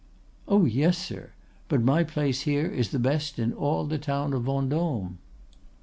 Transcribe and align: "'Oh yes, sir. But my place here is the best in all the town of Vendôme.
"'Oh 0.47 0.65
yes, 0.65 0.97
sir. 0.97 1.29
But 1.67 1.83
my 1.83 2.03
place 2.03 2.41
here 2.41 2.65
is 2.65 2.89
the 2.89 2.97
best 2.97 3.37
in 3.37 3.53
all 3.53 3.85
the 3.85 3.99
town 3.99 4.33
of 4.33 4.45
Vendôme. 4.45 5.17